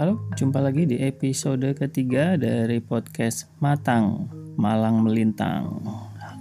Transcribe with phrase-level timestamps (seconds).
[0.00, 5.76] Halo, jumpa lagi di episode ketiga dari podcast Matang Malang Melintang.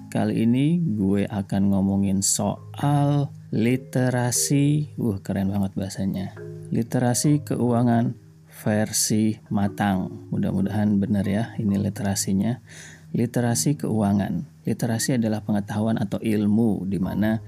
[0.07, 4.95] Kali ini gue akan ngomongin soal literasi.
[4.95, 6.39] Wah, keren banget bahasanya.
[6.71, 8.15] Literasi keuangan
[8.47, 10.31] versi matang.
[10.31, 12.63] Mudah-mudahan benar ya ini literasinya.
[13.11, 14.47] Literasi keuangan.
[14.63, 17.43] Literasi adalah pengetahuan atau ilmu di mana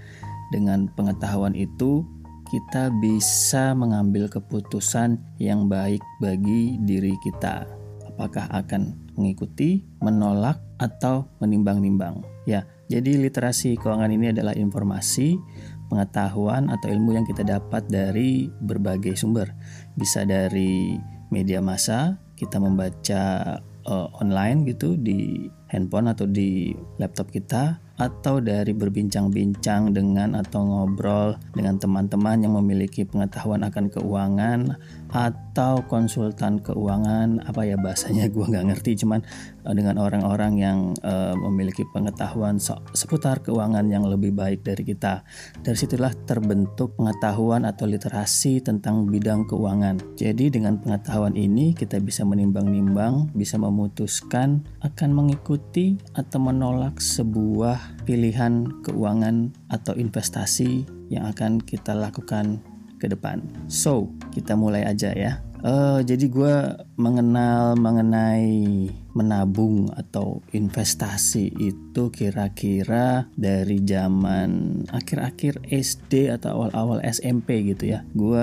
[0.52, 2.04] dengan pengetahuan itu
[2.52, 7.64] kita bisa mengambil keputusan yang baik bagi diri kita.
[8.12, 12.20] Apakah akan mengikuti, menolak, atau menimbang-nimbang?
[12.44, 15.40] Ya, jadi literasi keuangan ini adalah informasi,
[15.88, 19.56] pengetahuan, atau ilmu yang kita dapat dari berbagai sumber.
[19.96, 21.00] Bisa dari
[21.32, 23.56] media massa, kita membaca
[23.88, 31.38] uh, online gitu di handphone atau di laptop kita atau dari berbincang-bincang dengan atau ngobrol
[31.54, 34.74] dengan teman-teman yang memiliki pengetahuan akan keuangan
[35.12, 38.28] atau konsultan keuangan apa ya bahasanya?
[38.34, 39.22] Gue nggak ngerti cuman
[39.68, 45.24] uh, dengan orang-orang yang uh, memiliki pengetahuan so seputar keuangan yang lebih baik dari kita.
[45.60, 50.00] Dari situlah terbentuk pengetahuan atau literasi tentang bidang keuangan.
[50.16, 58.84] Jadi dengan pengetahuan ini kita bisa menimbang-nimbang bisa memutuskan akan mengikuti atau menolak sebuah pilihan
[58.88, 62.64] keuangan atau investasi yang akan kita lakukan
[63.02, 63.42] ke depan.
[63.66, 65.42] So, kita mulai aja ya.
[65.62, 66.56] Uh, jadi gue
[66.98, 77.94] mengenal mengenai menabung atau investasi itu kira-kira dari zaman akhir-akhir SD atau awal-awal SMP gitu
[77.94, 78.02] ya.
[78.18, 78.42] Gue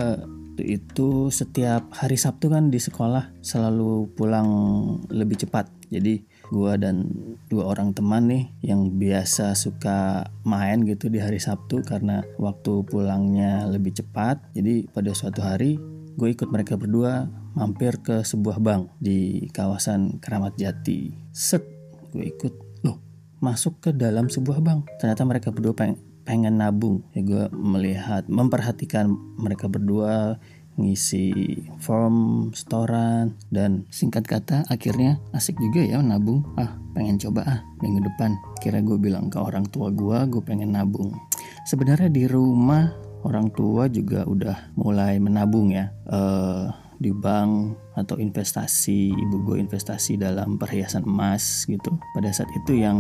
[0.63, 4.51] itu setiap hari Sabtu kan di sekolah selalu pulang
[5.11, 5.71] lebih cepat.
[5.91, 7.09] Jadi gue dan
[7.49, 13.69] dua orang teman nih yang biasa suka main gitu di hari Sabtu karena waktu pulangnya
[13.69, 14.41] lebih cepat.
[14.57, 15.77] Jadi pada suatu hari
[16.19, 21.13] gue ikut mereka berdua mampir ke sebuah bank di kawasan Keramat Jati.
[21.31, 21.63] Set
[22.11, 22.53] gue ikut.
[22.85, 22.99] Loh
[23.39, 24.89] masuk ke dalam sebuah bank.
[24.99, 27.01] Ternyata mereka berdua pengen pengen nabung.
[27.17, 29.09] Ya gue melihat memperhatikan
[29.41, 30.37] mereka berdua
[30.79, 36.47] ngisi form setoran dan singkat kata akhirnya asik juga ya nabung.
[36.55, 38.39] Ah pengen coba ah minggu depan.
[38.63, 41.13] Kira gue bilang ke orang tua gue gue pengen nabung.
[41.67, 42.95] Sebenarnya di rumah
[43.27, 45.91] orang tua juga udah mulai menabung ya.
[46.07, 51.95] Uh, di bank atau investasi ibu gue investasi dalam perhiasan emas gitu.
[52.15, 52.99] Pada saat itu yang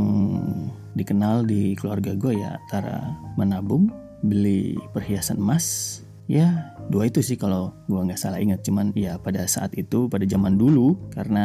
[0.95, 3.91] dikenal di keluarga gue ya antara menabung
[4.23, 8.63] beli perhiasan emas ya dua itu sih kalau gua nggak salah ingat.
[8.63, 11.45] Cuman ya pada saat itu pada zaman dulu karena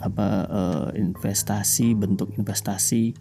[0.00, 3.12] apa uh, investasi bentuk investasi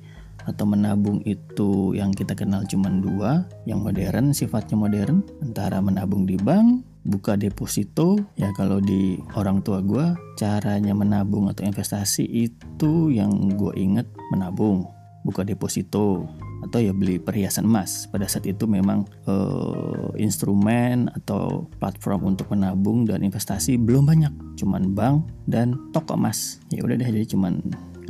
[0.50, 6.34] atau menabung itu yang kita kenal cuman dua yang modern sifatnya modern antara menabung di
[6.34, 10.06] bank buka deposito ya kalau di orang tua gue
[10.38, 14.86] caranya menabung atau investasi itu yang gue inget menabung
[15.26, 16.30] buka deposito
[16.62, 18.08] atau ya beli perhiasan emas.
[18.10, 24.94] Pada saat itu memang uh, instrumen atau platform untuk menabung dan investasi belum banyak, cuman
[24.94, 26.62] bank dan toko emas.
[26.70, 27.60] Ya udah deh jadi cuman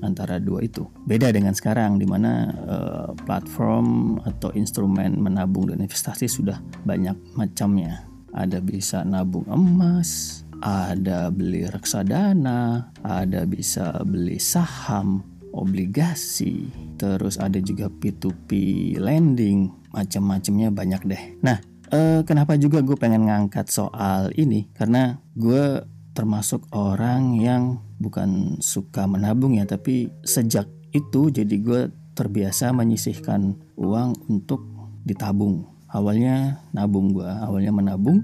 [0.01, 0.89] antara dua itu.
[1.05, 8.05] Beda dengan sekarang di mana uh, platform atau instrumen menabung dan investasi sudah banyak macamnya.
[8.31, 17.87] Ada bisa nabung emas, ada beli reksadana, ada bisa beli saham, obligasi, terus ada juga
[17.87, 18.49] P2P
[18.97, 21.23] lending, macam-macamnya banyak deh.
[21.43, 21.59] Nah,
[21.91, 24.71] eh, kenapa juga gue pengen ngangkat soal ini?
[24.75, 31.81] Karena gue termasuk orang yang bukan suka menabung ya, tapi sejak itu jadi gue
[32.15, 34.67] terbiasa menyisihkan uang untuk
[35.07, 35.67] ditabung.
[35.91, 38.23] Awalnya nabung gue, awalnya menabung,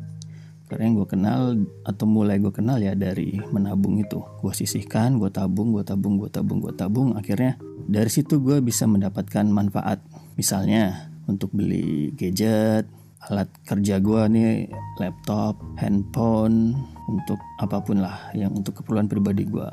[0.68, 1.42] karena yang gue kenal
[1.88, 4.20] atau mulai gue kenal ya dari menabung itu.
[4.44, 7.16] Gue sisihkan gue tabung gue tabung gue tabung gue tabung.
[7.16, 7.56] Akhirnya
[7.88, 10.04] dari situ gue bisa mendapatkan manfaat.
[10.36, 12.88] Misalnya untuk beli gadget
[13.28, 14.72] alat kerja gue nih
[15.02, 16.78] laptop handphone
[17.10, 19.68] untuk apa pun lah yang untuk keperluan pribadi gue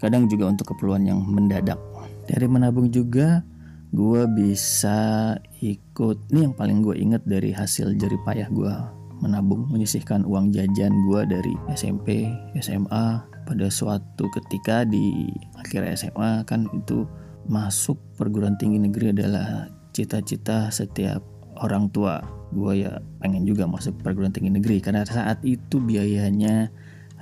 [0.00, 1.76] kadang juga untuk keperluan yang mendadak.
[2.24, 3.44] Dari menabung juga
[3.92, 6.32] gue bisa ikut.
[6.32, 11.54] Ini yang paling gue inget dari hasil jeripayah gue menabung menyisihkan uang jajan gue dari
[11.76, 12.28] SMP
[12.58, 15.28] SMA pada suatu ketika di
[15.60, 17.04] akhir SMA kan itu
[17.48, 21.20] masuk perguruan tinggi negeri adalah cita-cita setiap
[21.60, 24.82] orang tua gue ya pengen juga masuk perguruan tinggi negeri.
[24.82, 26.70] Karena saat itu biayanya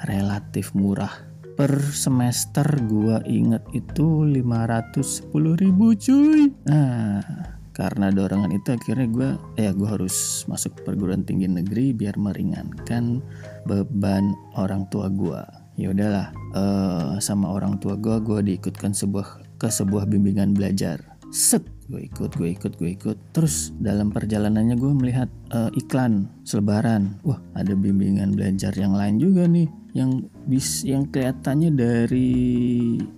[0.09, 1.13] relatif murah.
[1.59, 6.55] Per semester gue inget itu 510 ribu cuy.
[6.71, 7.48] Nah
[7.79, 13.23] karena dorongan itu akhirnya gue ya gue harus masuk perguruan tinggi negeri biar meringankan
[13.65, 15.39] beban orang tua gue
[15.79, 20.99] ya udahlah uh, sama orang tua gue gue diikutkan sebuah ke sebuah bimbingan belajar.
[21.31, 23.17] Set gue ikut gue ikut gue ikut.
[23.31, 27.23] Terus dalam perjalanannya gue melihat uh, iklan selebaran.
[27.23, 32.31] Wah ada bimbingan belajar yang lain juga nih yang bis yang kelihatannya dari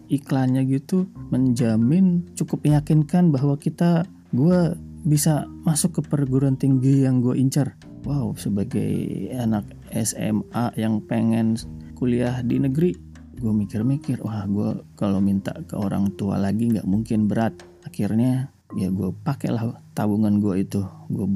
[0.07, 7.35] iklannya gitu menjamin cukup meyakinkan bahwa kita gue bisa masuk ke perguruan tinggi yang gue
[7.35, 7.75] incar.
[8.05, 8.89] Wow sebagai
[9.37, 11.59] anak SMA yang pengen
[11.99, 13.11] kuliah di negeri
[13.41, 17.57] gue mikir-mikir wah gue kalau minta ke orang tua lagi nggak mungkin berat.
[17.89, 20.85] Akhirnya ya gue pakailah tabungan gue itu.
[21.09, 21.27] Gue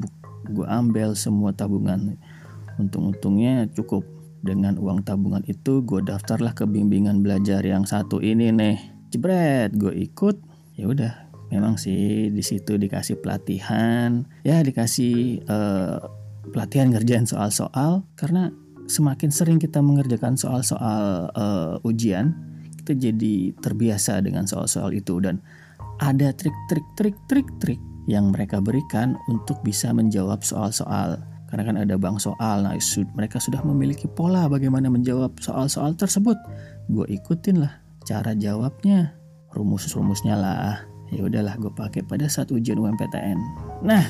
[0.45, 2.15] gue ambil semua tabungan.
[2.77, 4.05] Untung-untungnya cukup.
[4.45, 8.77] Dengan uang tabungan itu gue daftarlah ke bimbingan belajar yang satu ini nih.
[9.09, 10.37] Jebret gue ikut.
[10.77, 11.24] Ya udah
[11.55, 14.27] memang sih di situ dikasih pelatihan.
[14.43, 15.97] Ya dikasih uh,
[16.51, 18.03] pelatihan ngerjain soal-soal.
[18.19, 18.51] Karena
[18.85, 22.35] semakin sering kita mengerjakan soal-soal uh, ujian
[22.83, 25.17] kita jadi terbiasa dengan soal-soal itu.
[25.23, 25.39] Dan
[26.03, 31.17] ada trik-trik trik-trik trik yang mereka berikan untuk bisa menjawab soal-soal.
[31.49, 32.75] Karena kan ada bank soal nah
[33.15, 36.35] mereka sudah memiliki pola bagaimana menjawab soal-soal tersebut.
[36.91, 39.17] Gue ikutin lah cara jawabnya.
[39.55, 43.37] Rumus-rumusnya lah ya udahlah gue pakai pada saat ujian UMPTN
[43.85, 44.05] nah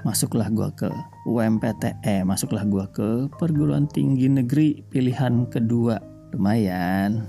[0.00, 0.90] masuklah gue ke
[1.28, 6.00] UMPTE masuklah gue ke perguruan tinggi negeri pilihan kedua.
[6.32, 7.26] Lumayan.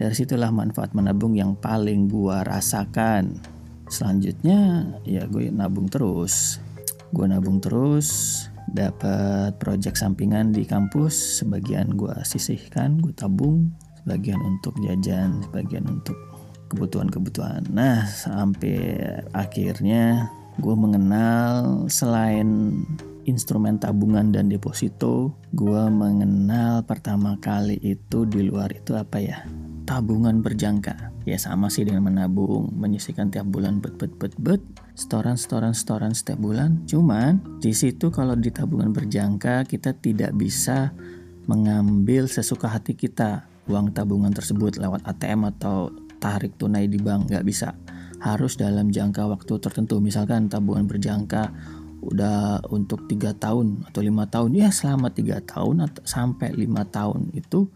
[0.00, 3.36] Dari situlah manfaat menabung yang paling gue rasakan.
[3.86, 6.58] Selanjutnya ya gue nabung terus.
[7.12, 13.66] Gue nabung terus dapat proyek sampingan di kampus sebagian gue sisihkan gue tabung
[13.98, 16.14] sebagian untuk jajan sebagian untuk
[16.70, 17.66] kebutuhan-kebutuhan.
[17.74, 19.02] Nah, sampai
[19.34, 20.30] akhirnya
[20.62, 22.80] gue mengenal selain
[23.28, 29.44] instrumen tabungan dan deposito, gue mengenal pertama kali itu di luar itu apa ya?
[29.84, 31.10] Tabungan berjangka.
[31.28, 34.62] Ya sama sih dengan menabung, menyisihkan tiap bulan bet bet bet bet,
[34.96, 36.86] setoran setoran setoran setiap bulan.
[36.86, 40.94] Cuman di situ kalau di tabungan berjangka kita tidak bisa
[41.44, 45.90] mengambil sesuka hati kita uang tabungan tersebut lewat ATM atau
[46.20, 47.72] tarik tunai di bank nggak bisa.
[48.20, 49.96] Harus dalam jangka waktu tertentu.
[49.98, 51.50] Misalkan tabungan berjangka
[52.00, 57.28] udah untuk tiga tahun atau lima tahun ya selama tiga tahun atau sampai lima tahun
[57.36, 57.68] itu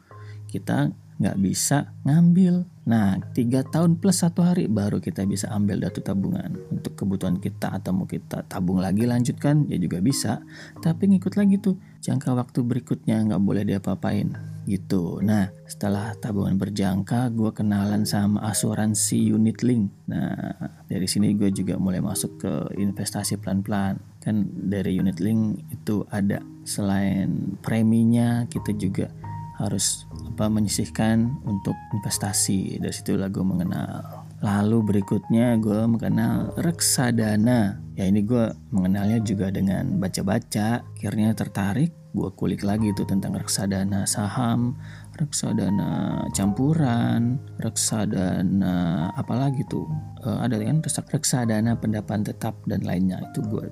[0.49, 2.67] kita nggak bisa ngambil.
[2.85, 7.73] Nah, tiga tahun plus satu hari baru kita bisa ambil datu tabungan untuk kebutuhan kita
[7.73, 10.45] atau mau kita tabung lagi lanjutkan ya juga bisa.
[10.85, 14.37] Tapi ngikut lagi tuh jangka waktu berikutnya nggak boleh diapa-apain
[14.69, 15.21] gitu.
[15.25, 19.93] Nah, setelah tabungan berjangka, gue kenalan sama asuransi unit link.
[20.09, 20.57] Nah,
[20.89, 23.97] dari sini gue juga mulai masuk ke investasi pelan-pelan.
[24.21, 29.13] Kan dari unit link itu ada selain preminya, kita juga
[29.59, 32.83] harus apa menyisihkan untuk investasi.
[32.83, 34.27] Dari situ gue mengenal.
[34.45, 37.81] Lalu berikutnya gue mengenal reksadana.
[37.95, 40.83] Ya ini gue mengenalnya juga dengan baca-baca.
[40.85, 44.79] Akhirnya tertarik gue kulik lagi tuh tentang reksadana saham,
[45.19, 49.91] reksadana campuran, reksadana apalagi tuh
[50.23, 50.79] uh, ada kan
[51.11, 53.67] reksadana pendapat tetap dan lainnya itu gue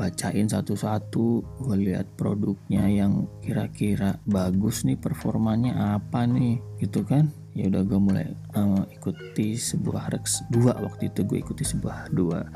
[0.00, 7.28] bacain satu-satu gue lihat produknya yang kira-kira bagus nih performanya apa nih gitu kan.
[7.52, 12.48] Ya udah gue mulai uh, ikuti sebuah reks dua waktu itu gue ikuti sebuah dua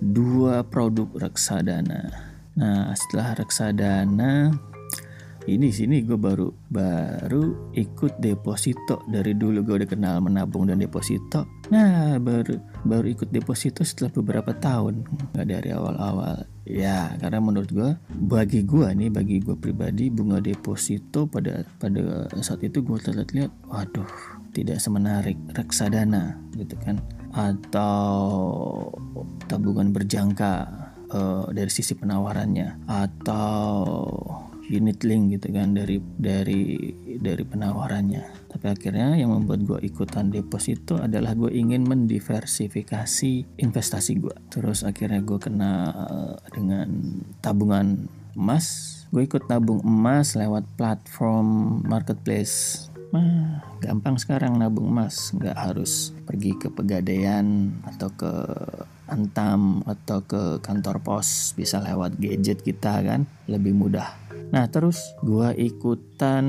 [0.00, 2.08] dua produk reksadana.
[2.56, 4.56] Nah setelah reksadana
[5.48, 9.04] ini sini gue baru baru ikut deposito.
[9.12, 11.44] Dari dulu gue udah kenal menabung dan deposito.
[11.68, 12.56] Nah baru
[12.88, 15.04] baru ikut deposito setelah beberapa tahun.
[15.36, 21.24] Nggak dari awal-awal ya karena menurut gue bagi gue nih bagi gue pribadi bunga deposito
[21.24, 26.98] pada pada saat itu gue terlihat-lihat waduh tidak semenarik reksadana gitu kan?
[27.30, 28.90] Atau
[29.46, 30.52] tabungan berjangka
[31.12, 32.88] uh, dari sisi penawarannya.
[32.88, 33.86] Atau
[34.68, 40.96] unit link gitu kan dari dari dari penawarannya tapi akhirnya yang membuat gue ikutan deposito
[40.96, 45.92] adalah gue ingin mendiversifikasi investasi gue terus akhirnya gue kena
[46.52, 46.88] dengan
[47.44, 48.94] tabungan emas.
[49.10, 52.86] Gue ikut nabung emas lewat platform marketplace.
[53.08, 58.32] Nah, gampang sekarang nabung emas, nggak harus pergi ke pegadaian atau ke
[59.08, 64.27] antam atau ke kantor pos, bisa lewat gadget kita kan, lebih mudah.
[64.48, 66.44] Nah terus gue ikutan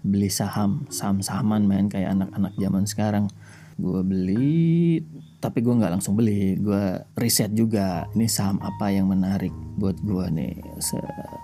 [0.00, 3.26] beli saham, saham-sahaman main kayak anak-anak zaman sekarang.
[3.74, 5.02] gue beli
[5.42, 6.54] tapi gue nggak langsung beli.
[6.62, 10.62] Gue riset juga ini saham apa yang menarik buat gue nih.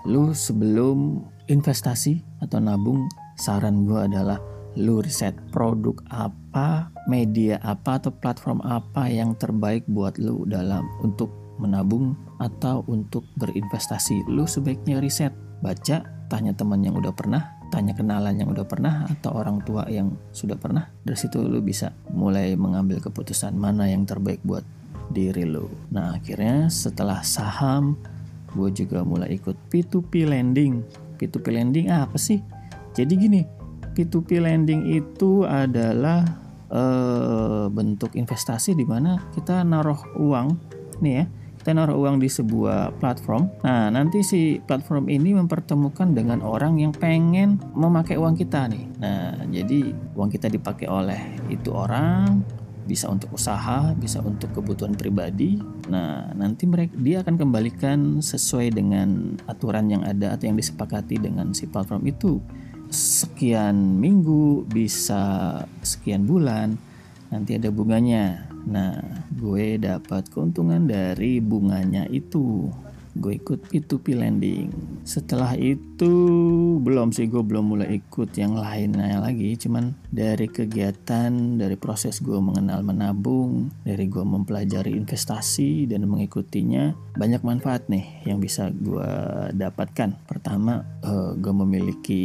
[0.07, 3.05] Lu sebelum investasi atau nabung
[3.35, 4.39] saran gue adalah
[4.79, 11.27] lu riset produk apa media apa atau platform apa yang terbaik buat lu dalam untuk
[11.59, 14.31] menabung atau untuk berinvestasi.
[14.31, 19.31] Lu sebaiknya riset baca tanya teman yang udah pernah tanya kenalan yang udah pernah atau
[19.31, 24.43] orang tua yang sudah pernah dari situ lu bisa mulai mengambil keputusan mana yang terbaik
[24.43, 24.67] buat
[25.15, 25.71] diri lu.
[25.95, 27.95] Nah akhirnya setelah saham
[28.51, 30.83] gue juga mulai ikut P2P lending.
[31.15, 32.43] P2P lending apa sih?
[32.91, 33.41] Jadi gini
[33.95, 36.27] P2P lending itu adalah
[36.67, 40.59] uh, bentuk investasi di mana kita naruh uang
[40.99, 41.25] nih ya
[41.69, 43.61] naruh uang di sebuah platform.
[43.61, 48.85] Nah, nanti si platform ini mempertemukan dengan orang yang pengen memakai uang kita nih.
[48.97, 51.21] Nah, jadi uang kita dipakai oleh
[51.53, 52.41] itu orang,
[52.89, 55.61] bisa untuk usaha, bisa untuk kebutuhan pribadi.
[55.87, 61.53] Nah, nanti mereka dia akan kembalikan sesuai dengan aturan yang ada atau yang disepakati dengan
[61.53, 62.41] si platform itu.
[62.91, 66.75] Sekian minggu, bisa sekian bulan,
[67.31, 68.51] nanti ada bunganya.
[68.67, 68.99] Nah,
[69.33, 72.69] gue dapat keuntungan dari bunganya itu.
[73.11, 74.71] Gue ikut P2P lending.
[75.03, 76.15] Setelah itu
[76.79, 79.51] belum sih gue belum mulai ikut yang lainnya lagi.
[79.59, 87.43] Cuman dari kegiatan, dari proses gue mengenal menabung, dari gue mempelajari investasi dan mengikutinya banyak
[87.43, 89.11] manfaat nih yang bisa gue
[89.59, 90.15] dapatkan.
[90.23, 92.23] Pertama, uh, gue memiliki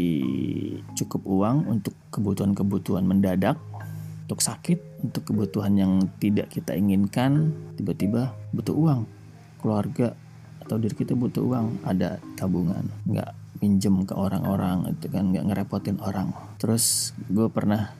[0.94, 3.58] cukup uang untuk kebutuhan-kebutuhan mendadak
[4.26, 9.00] untuk sakit, untuk kebutuhan yang tidak kita inginkan, tiba-tiba butuh uang,
[9.60, 10.16] keluarga
[10.64, 15.32] atau diri kita butuh uang, ada tabungan, nggak minjem ke orang-orang itu kan.
[15.32, 16.32] Nggak ngerepotin orang.
[16.60, 17.92] Terus gue pernah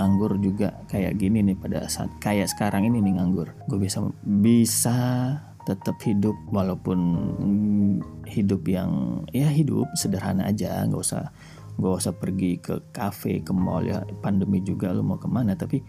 [0.00, 4.98] nganggur juga kayak gini nih pada saat kayak sekarang ini nih nganggur, gue bisa bisa
[5.68, 6.98] tetap hidup walaupun
[8.24, 10.86] hidup yang ya hidup sederhana aja.
[10.88, 11.24] Nggak usah
[11.80, 14.04] gak usah pergi ke cafe ke mall ya.
[14.20, 15.56] Pandemi juga lo mau ke mana.
[15.56, 15.80] Tapi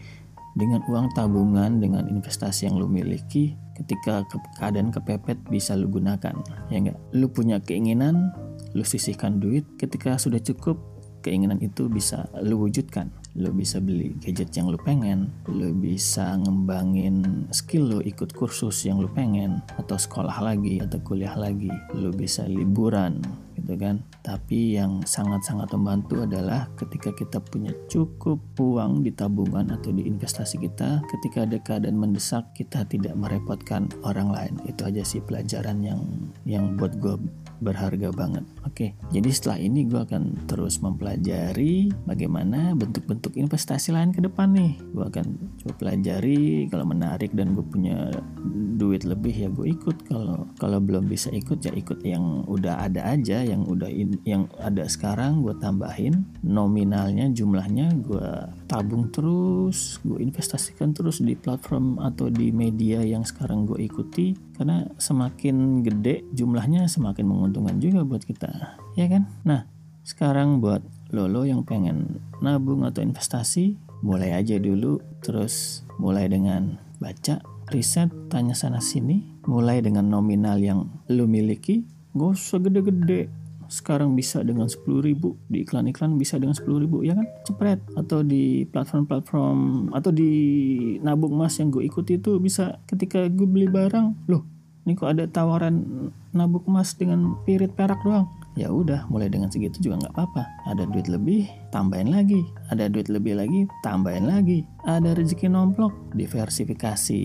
[0.55, 6.35] dengan uang tabungan dengan investasi yang lo miliki ketika ke keadaan kepepet bisa lo gunakan
[6.67, 8.35] ya enggak lo punya keinginan
[8.75, 10.79] lo sisihkan duit ketika sudah cukup
[11.23, 17.47] keinginan itu bisa lo wujudkan lo bisa beli gadget yang lo pengen lo bisa ngembangin
[17.55, 21.71] skill lo ikut kursus yang lo pengen atau sekolah lagi atau kuliah lagi.
[21.95, 23.23] Lo bisa liburan
[23.55, 24.01] gitu kan?
[24.25, 30.57] Tapi yang sangat-sangat membantu adalah ketika kita punya cukup uang di tabungan atau di investasi
[30.61, 34.53] kita ketika ada keadaan mendesak kita tidak merepotkan orang lain.
[34.65, 36.01] Itu aja sih pelajaran yang
[36.43, 37.15] yang buat gue
[37.61, 38.43] berharga banget.
[38.65, 44.73] Oke jadi setelah ini gue akan terus mempelajari bagaimana bentuk-bentuk investasi lain ke depan nih.
[44.91, 45.25] Gue akan
[45.61, 48.09] coba pelajari kalau menarik dan gue punya
[48.81, 50.07] duit lebih ya gue ikut.
[50.09, 54.49] Kalau kalau belum bisa ikut ya ikut yang udah ada aja yang udah in, yang
[54.57, 56.25] ada sekarang gue tambahin.
[56.41, 58.29] Nominalnya jumlahnya gue
[58.71, 64.87] tabung terus gue investasikan terus di platform atau di media yang sekarang gue ikuti karena
[64.95, 69.27] semakin gede jumlahnya semakin menguntungkan juga buat kita ya kan?
[69.43, 69.67] Nah
[70.07, 70.79] sekarang buat
[71.11, 73.75] lolo yang pengen nabung atau investasi
[74.07, 77.43] mulai aja dulu terus mulai dengan baca
[77.75, 81.83] riset tanya sana sini mulai dengan nominal yang lo miliki
[82.15, 83.40] gak usah gede-gede
[83.71, 87.23] sekarang bisa dengan 10 ribu di iklan-iklan bisa dengan 10 ribu ya kan?
[87.47, 87.79] Cepret.
[87.95, 90.31] Atau di platform-platform atau di
[90.99, 94.43] nabung emas yang gue ikuti itu bisa ketika gue beli barang loh
[94.81, 98.25] ini kok ada tawaran nabung emas dengan pirit perak doang?
[98.57, 100.43] Ya udah mulai dengan segitu juga nggak apa-apa.
[100.67, 102.41] Ada duit lebih tambahin lagi.
[102.73, 104.65] Ada duit lebih lagi tambahin lagi.
[104.83, 105.93] Ada rezeki nomplok.
[106.17, 107.21] Diversifikasi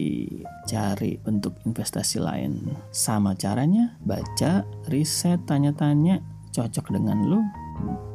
[0.68, 2.76] cari bentuk investasi lain.
[2.92, 4.62] Sama caranya baca
[4.92, 7.44] riset tanya-tanya cocok dengan lu,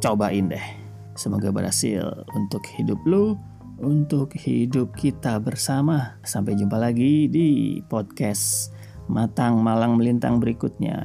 [0.01, 0.67] cobain deh.
[1.13, 3.37] Semoga berhasil untuk hidup lu,
[3.77, 6.17] untuk hidup kita bersama.
[6.25, 8.73] Sampai jumpa lagi di podcast
[9.05, 10.97] Matang Malang Melintang berikutnya.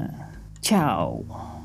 [0.64, 1.55] Ciao.